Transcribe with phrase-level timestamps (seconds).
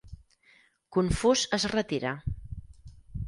[0.97, 2.15] confús es retira.